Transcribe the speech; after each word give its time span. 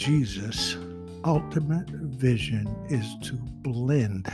Jesus' 0.00 0.78
ultimate 1.26 1.90
vision 1.90 2.66
is 2.88 3.16
to 3.28 3.34
blend 3.34 4.32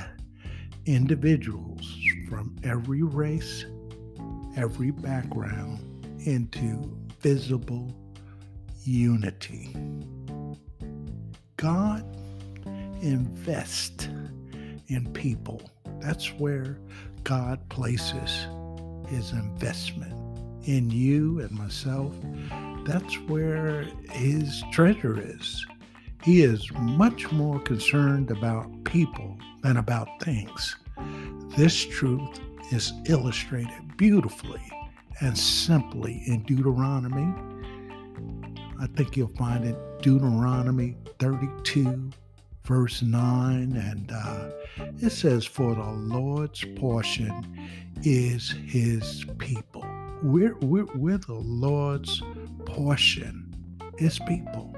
individuals 0.87 1.99
from 2.29 2.55
every 2.63 3.03
race, 3.03 3.65
every 4.57 4.93
background 4.93 5.81
into 6.25 6.97
visible 7.19 7.93
unity. 8.85 9.75
God 11.57 12.05
invests 13.03 14.09
in 14.87 15.13
people. 15.15 15.61
That's 15.99 16.29
where 16.35 16.79
God 17.25 17.69
places 17.71 18.47
his 19.09 19.33
investment 19.33 20.16
in 20.67 20.91
you 20.91 21.41
and 21.41 21.51
myself. 21.53 22.15
That's 22.85 23.15
where 23.29 23.83
his 24.11 24.63
treasure 24.73 25.19
is. 25.19 25.65
He 26.23 26.43
is 26.43 26.71
much 26.73 27.31
more 27.33 27.61
concerned 27.61 28.31
about 28.31 28.85
people 28.85 29.39
than 29.63 29.77
about 29.77 30.09
things. 30.23 30.77
This 31.57 31.85
truth 31.85 32.41
is 32.73 32.93
illustrated 33.07 33.97
beautifully 33.97 34.61
and 35.21 35.39
simply 35.39 36.23
in 36.27 36.43
Deuteronomy. 36.43 37.33
I 38.81 38.87
think 38.89 39.17
you'll 39.17 39.29
find 39.29 39.65
it 39.65 39.77
Deuteronomy 40.03 40.97
32, 41.19 42.11
verse 42.65 43.03
9, 43.03 43.73
and 43.77 44.13
uh, 44.13 44.51
it 45.01 45.11
says, 45.11 45.47
For 45.47 45.75
the 45.75 45.91
Lord's 45.91 46.65
portion 46.77 47.69
is 48.03 48.51
his 48.67 49.25
people. 49.39 49.85
We're, 50.23 50.57
we're, 50.59 50.87
we're 50.95 51.19
the 51.19 51.35
Lord's 51.35 52.23
portion, 52.65 53.55
his 53.99 54.19
people. 54.21 54.77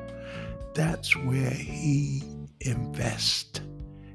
That's 0.75 1.17
where 1.17 1.51
he 1.51 2.23
invests. 2.61 3.61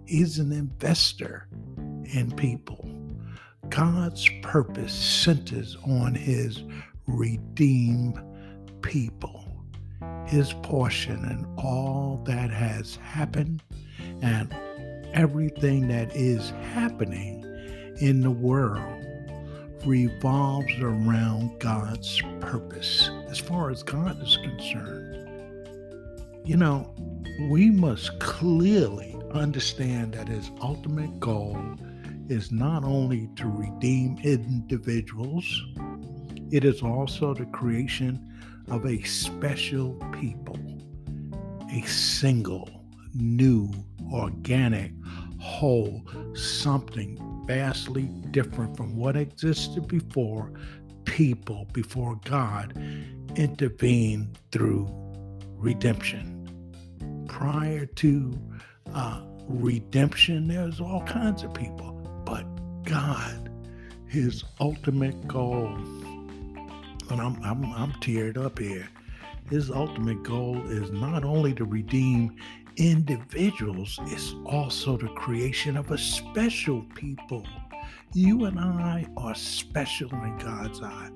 He's 0.06 0.40
an 0.40 0.52
investor 0.52 1.48
in 1.78 2.32
people. 2.36 2.90
God's 3.70 4.30
purpose 4.42 4.94
centers 4.94 5.78
on 5.86 6.14
his 6.14 6.64
redeemed 7.08 8.20
people 8.82 9.44
his 10.26 10.54
portion 10.64 11.24
and 11.26 11.46
all 11.60 12.22
that 12.26 12.50
has 12.50 12.96
happened 12.98 13.62
and 14.22 14.54
everything 15.14 15.88
that 15.88 16.16
is 16.16 16.50
happening 16.74 17.44
in 17.98 18.22
the 18.22 18.32
world 18.32 19.03
revolves 19.86 20.74
around 20.80 21.60
God's 21.60 22.22
purpose 22.40 23.10
as 23.30 23.40
far 23.40 23.70
as 23.70 23.84
God 23.84 24.22
is 24.22 24.38
concerned. 24.38 25.30
You 26.46 26.58
know, 26.58 26.94
we 27.50 27.70
must 27.70 28.20
clearly 28.20 29.16
understand 29.32 30.14
that 30.14 30.28
his 30.28 30.52
ultimate 30.62 31.20
goal 31.20 31.58
is 32.30 32.52
not 32.52 32.84
only 32.84 33.30
to 33.36 33.48
redeem 33.48 34.18
individuals, 34.24 35.46
it 36.52 36.64
is 36.64 36.82
also 36.82 37.34
the 37.34 37.46
creation 37.46 38.30
of 38.70 38.86
a 38.86 39.02
special 39.04 39.96
people, 40.20 40.58
a 41.72 41.82
single, 41.82 42.70
new, 43.14 43.70
organic, 44.12 44.92
whole, 45.40 46.02
something 46.34 47.18
vastly 47.46 48.04
different 48.32 48.76
from 48.78 48.96
what 48.96 49.16
existed 49.16 49.88
before 49.88 50.52
people, 51.06 51.68
before 51.74 52.20
God 52.26 52.74
intervened 53.36 54.38
through 54.52 54.88
redemption. 55.58 56.40
Prior 57.28 57.86
to 57.86 58.34
uh, 58.94 59.22
redemption, 59.48 60.48
there's 60.48 60.80
all 60.80 61.04
kinds 61.04 61.44
of 61.44 61.54
people, 61.54 61.92
but 62.26 62.44
God, 62.84 63.50
his 64.08 64.44
ultimate 64.60 65.28
goal 65.28 65.78
and 67.10 67.22
I'm, 67.22 67.42
I'm, 67.44 67.66
I'm 67.74 67.92
teared 67.94 68.38
up 68.38 68.60
here. 68.60 68.88
His 69.50 69.70
ultimate 69.70 70.24
goal 70.24 70.58
is 70.68 70.90
not 70.92 71.24
only 71.24 71.54
to 71.54 71.66
redeem 71.66 72.38
individuals, 72.78 74.00
it's 74.04 74.36
also 74.46 74.98
the 74.98 75.08
creation 75.10 75.78
of 75.78 75.92
a 75.92 75.98
special 75.98 76.84
people. 76.96 77.46
You 78.14 78.46
and 78.46 78.60
I 78.60 79.08
are 79.18 79.36
special 79.36 80.10
in 80.12 80.38
God's 80.38 80.82
eye. 80.82 81.10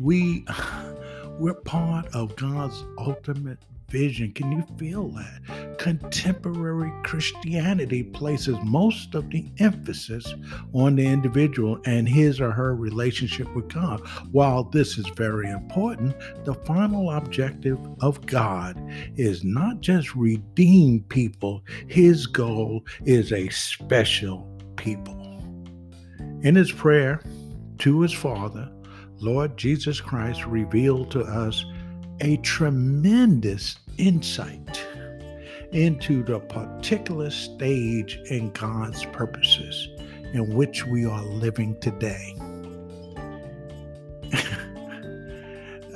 We 0.00 0.44
we're 1.38 1.54
part 1.54 2.06
of 2.14 2.36
God's 2.36 2.84
ultimate 2.98 3.58
vision. 3.88 4.32
Can 4.32 4.52
you 4.52 4.64
feel 4.78 5.08
that? 5.08 5.75
Contemporary 5.86 6.92
Christianity 7.04 8.02
places 8.02 8.56
most 8.64 9.14
of 9.14 9.30
the 9.30 9.48
emphasis 9.60 10.34
on 10.72 10.96
the 10.96 11.06
individual 11.06 11.78
and 11.84 12.08
his 12.08 12.40
or 12.40 12.50
her 12.50 12.74
relationship 12.74 13.46
with 13.54 13.72
God. 13.72 14.00
While 14.32 14.64
this 14.64 14.98
is 14.98 15.06
very 15.10 15.48
important, 15.48 16.16
the 16.44 16.54
final 16.54 17.12
objective 17.12 17.78
of 18.00 18.26
God 18.26 18.76
is 19.14 19.44
not 19.44 19.80
just 19.80 20.16
redeem 20.16 21.04
people, 21.04 21.62
his 21.86 22.26
goal 22.26 22.84
is 23.04 23.32
a 23.32 23.48
special 23.50 24.44
people. 24.74 25.40
In 26.42 26.56
his 26.56 26.72
prayer 26.72 27.22
to 27.78 28.00
his 28.00 28.12
Father, 28.12 28.72
Lord 29.20 29.56
Jesus 29.56 30.00
Christ 30.00 30.44
revealed 30.46 31.12
to 31.12 31.20
us 31.20 31.64
a 32.22 32.38
tremendous 32.38 33.78
insight 33.98 34.85
into 35.72 36.22
the 36.22 36.40
particular 36.40 37.30
stage 37.30 38.20
in 38.26 38.50
God's 38.50 39.04
purposes 39.06 39.88
in 40.32 40.54
which 40.54 40.84
we 40.86 41.04
are 41.04 41.22
living 41.24 41.78
today. 41.80 42.34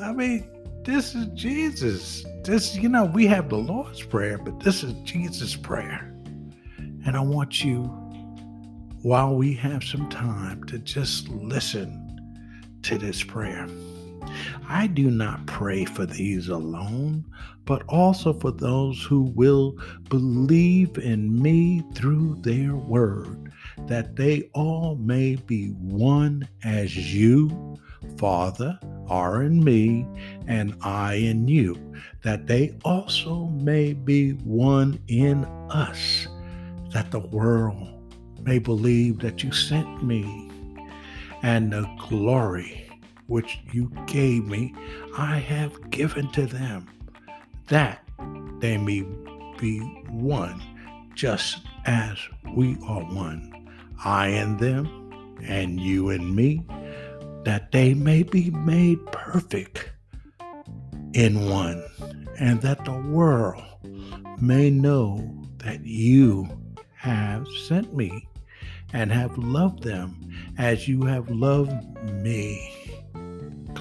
I 0.02 0.12
mean, 0.12 0.48
this 0.82 1.14
is 1.14 1.26
Jesus. 1.34 2.24
This, 2.42 2.74
you 2.74 2.88
know, 2.88 3.04
we 3.04 3.26
have 3.26 3.48
the 3.48 3.56
Lord's 3.56 4.02
Prayer, 4.02 4.38
but 4.38 4.60
this 4.60 4.82
is 4.82 4.94
Jesus' 5.04 5.54
prayer. 5.56 6.12
And 7.06 7.16
I 7.16 7.20
want 7.20 7.62
you, 7.62 7.84
while 9.02 9.34
we 9.34 9.54
have 9.54 9.84
some 9.84 10.08
time, 10.08 10.64
to 10.64 10.78
just 10.78 11.28
listen 11.28 12.06
to 12.82 12.98
this 12.98 13.22
prayer. 13.22 13.66
I 14.72 14.86
do 14.86 15.10
not 15.10 15.46
pray 15.46 15.84
for 15.84 16.06
these 16.06 16.48
alone, 16.48 17.24
but 17.64 17.82
also 17.88 18.32
for 18.32 18.52
those 18.52 19.02
who 19.02 19.22
will 19.34 19.76
believe 20.08 20.96
in 20.96 21.42
me 21.42 21.82
through 21.96 22.36
their 22.42 22.76
word, 22.76 23.52
that 23.88 24.14
they 24.14 24.48
all 24.54 24.94
may 24.94 25.34
be 25.34 25.70
one 25.70 26.48
as 26.62 26.96
you, 27.12 27.76
Father, 28.16 28.78
are 29.08 29.42
in 29.42 29.64
me, 29.64 30.06
and 30.46 30.76
I 30.82 31.14
in 31.14 31.48
you, 31.48 31.76
that 32.22 32.46
they 32.46 32.78
also 32.84 33.46
may 33.46 33.92
be 33.92 34.34
one 34.44 35.02
in 35.08 35.44
us, 35.68 36.28
that 36.92 37.10
the 37.10 37.18
world 37.18 37.88
may 38.44 38.60
believe 38.60 39.18
that 39.18 39.42
you 39.42 39.50
sent 39.50 40.04
me 40.04 40.48
and 41.42 41.72
the 41.72 41.90
glory 42.08 42.89
which 43.30 43.60
you 43.72 43.90
gave 44.06 44.44
me, 44.46 44.74
I 45.16 45.36
have 45.38 45.90
given 45.90 46.30
to 46.32 46.46
them, 46.46 46.88
that 47.68 48.02
they 48.58 48.76
may 48.76 49.06
be 49.58 49.78
one, 50.10 50.60
just 51.14 51.58
as 51.86 52.18
we 52.56 52.76
are 52.86 53.04
one. 53.04 53.68
I 54.04 54.28
and 54.28 54.58
them, 54.58 55.38
and 55.44 55.80
you 55.80 56.10
and 56.10 56.34
me, 56.34 56.64
that 57.44 57.70
they 57.70 57.94
may 57.94 58.24
be 58.24 58.50
made 58.50 58.98
perfect 59.12 59.90
in 61.14 61.48
one, 61.48 61.82
and 62.38 62.60
that 62.62 62.84
the 62.84 62.98
world 62.98 63.62
may 64.40 64.70
know 64.70 65.46
that 65.58 65.84
you 65.84 66.48
have 66.96 67.46
sent 67.66 67.94
me 67.94 68.26
and 68.92 69.12
have 69.12 69.38
loved 69.38 69.84
them 69.84 70.16
as 70.58 70.88
you 70.88 71.04
have 71.04 71.30
loved 71.30 71.72
me. 72.12 72.99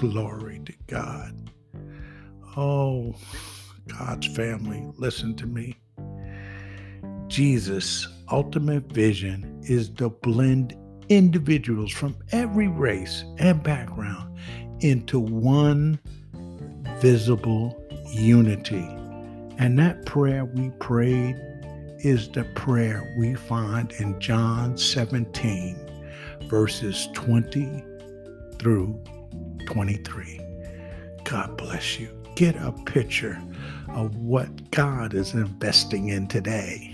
Glory 0.00 0.62
to 0.64 0.72
God. 0.86 1.50
Oh, 2.56 3.14
God's 3.86 4.28
family, 4.28 4.88
listen 4.96 5.36
to 5.36 5.46
me. 5.46 5.76
Jesus' 7.26 8.08
ultimate 8.32 8.90
vision 8.90 9.60
is 9.62 9.90
to 9.90 10.08
blend 10.08 10.74
individuals 11.10 11.92
from 11.92 12.16
every 12.32 12.66
race 12.66 13.24
and 13.36 13.62
background 13.62 14.38
into 14.80 15.20
one 15.20 16.00
visible 16.96 17.86
unity. 18.10 18.88
And 19.58 19.78
that 19.80 20.06
prayer 20.06 20.46
we 20.46 20.70
prayed 20.80 21.36
is 21.98 22.30
the 22.30 22.44
prayer 22.54 23.14
we 23.18 23.34
find 23.34 23.92
in 23.98 24.18
John 24.18 24.78
17, 24.78 25.76
verses 26.48 27.06
20 27.12 27.84
through 28.58 28.98
23. 29.66 30.40
God 31.24 31.56
bless 31.56 31.98
you. 31.98 32.08
Get 32.36 32.56
a 32.56 32.72
picture 32.72 33.40
of 33.88 34.16
what 34.16 34.70
God 34.70 35.14
is 35.14 35.34
investing 35.34 36.08
in 36.08 36.26
today. 36.28 36.89